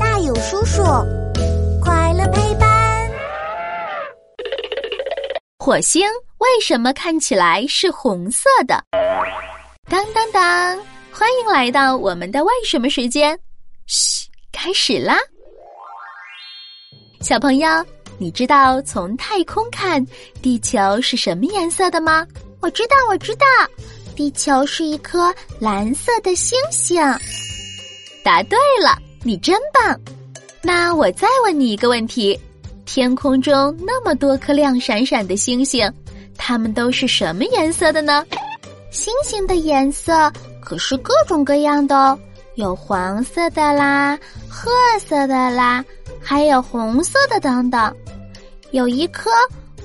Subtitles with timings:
[0.00, 0.82] 大有叔叔，
[1.82, 3.10] 快乐陪伴。
[5.58, 6.06] 火星
[6.38, 8.82] 为什么看起来是红色的？
[9.90, 10.78] 当当当！
[11.12, 13.38] 欢迎来到我们的为什么时间。
[13.86, 15.16] 嘘，开始啦！
[17.20, 17.68] 小朋友，
[18.18, 20.04] 你知道从太空看
[20.40, 22.26] 地球是什么颜色的吗？
[22.60, 23.46] 我知道，我知道，
[24.14, 27.02] 地球是一颗蓝色的星星。
[28.24, 29.98] 答对了，你真棒！
[30.62, 32.38] 那我再问你一个问题：
[32.84, 35.90] 天空中那么多颗亮闪闪的星星，
[36.36, 38.24] 它们都是什么颜色的呢？
[38.90, 42.18] 星星的颜色可是各种各样的哦，
[42.54, 44.18] 有黄色的啦，
[44.48, 45.84] 褐色的啦。
[46.20, 47.94] 还有红色的等等，
[48.70, 49.30] 有一颗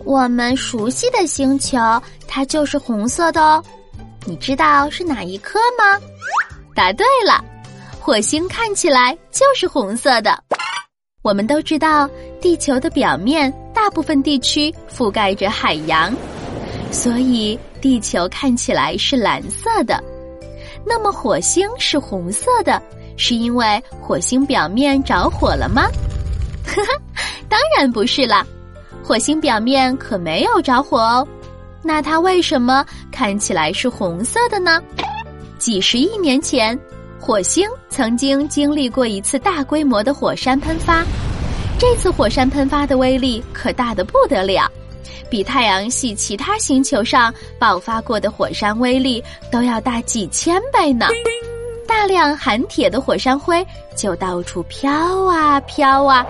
[0.04, 1.78] 我们熟悉的星球，
[2.28, 3.64] 它就是红色的哦。
[4.26, 6.00] 你知道是哪一颗吗？
[6.74, 7.44] 答对了，
[8.06, 10.38] 火星看起来就是红色的。
[11.22, 12.06] 我们都知道，
[12.42, 16.14] 地球的表面大部分地区覆盖着海洋，
[16.92, 20.04] 所以地球看起来是蓝色的。
[20.86, 22.84] 那么火星是红色的，
[23.16, 25.84] 是因为火星表面着火了吗？
[26.66, 27.02] 呵呵，
[27.48, 28.46] 当然不是啦，
[29.02, 31.26] 火星表面可没有着火哦。
[31.82, 34.84] 那它为什么看起来是红色的呢？
[35.58, 36.78] 几十亿年前，
[37.26, 41.06] 火星曾经经历过一次大规模的火山喷发。
[41.80, 44.70] 这次火山喷发的威力可大得不得了，
[45.30, 51.08] 比太阳系其他星球上爆发过的火山威力都要大几千倍呢。
[51.88, 53.66] 大量含铁的火山灰
[53.96, 54.92] 就到处飘
[55.24, 56.26] 啊飘啊。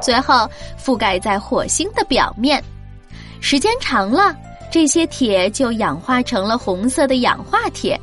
[0.00, 2.60] 最后覆盖在火星的表面，
[3.40, 4.34] 时间长了，
[4.72, 7.96] 这些铁就氧化成了红色的氧化铁。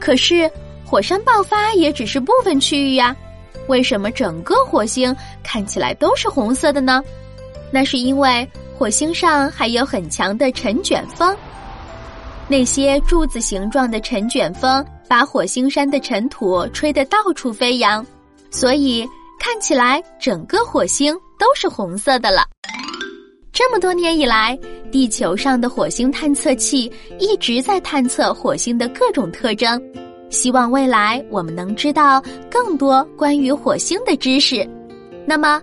[0.00, 0.50] 可是
[0.86, 3.14] 火山爆发也只是部分区域呀，
[3.66, 7.02] 为什么整个火星看起来都是红色的呢？
[7.72, 11.36] 那是因为火星上还有很强的尘卷风，
[12.48, 18.06] 那些柱子形状的尘卷风把火星山的尘土吹得到处飞扬，
[18.50, 19.06] 所以
[19.40, 21.14] 看起来整个火星。
[21.38, 22.44] 都是红色的了。
[23.52, 24.58] 这么多年以来，
[24.90, 29.78] 地球上的火星探测器一直在探测火星的各种特征，
[30.36, 34.68] 希望未来我们能知道更多关于火星的知识。
[35.26, 35.62] 那么，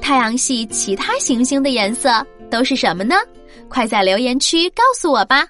[0.00, 3.14] 太阳系其他行星的颜色都是什么呢？
[3.68, 5.46] 快在留言区告诉我吧。